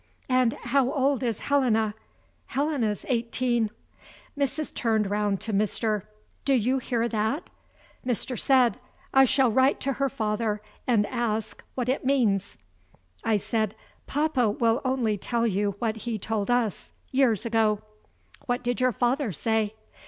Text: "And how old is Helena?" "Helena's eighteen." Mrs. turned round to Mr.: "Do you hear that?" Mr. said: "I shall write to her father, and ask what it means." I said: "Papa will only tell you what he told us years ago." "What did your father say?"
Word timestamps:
"And 0.29 0.53
how 0.53 0.91
old 0.91 1.21
is 1.21 1.41
Helena?" 1.41 1.93
"Helena's 2.47 3.05
eighteen." 3.07 3.69
Mrs. 4.35 4.73
turned 4.73 5.11
round 5.11 5.39
to 5.41 5.53
Mr.: 5.53 6.07
"Do 6.43 6.55
you 6.55 6.79
hear 6.79 7.07
that?" 7.07 7.51
Mr. 8.03 8.39
said: 8.39 8.79
"I 9.13 9.25
shall 9.25 9.51
write 9.51 9.79
to 9.81 9.93
her 10.01 10.09
father, 10.09 10.59
and 10.87 11.05
ask 11.05 11.63
what 11.75 11.87
it 11.87 12.03
means." 12.03 12.57
I 13.23 13.37
said: 13.37 13.75
"Papa 14.07 14.49
will 14.49 14.81
only 14.83 15.19
tell 15.19 15.45
you 15.45 15.75
what 15.77 15.97
he 15.97 16.17
told 16.17 16.49
us 16.49 16.93
years 17.11 17.45
ago." 17.45 17.77
"What 18.47 18.63
did 18.63 18.81
your 18.81 18.93
father 18.93 19.31
say?" 19.31 19.75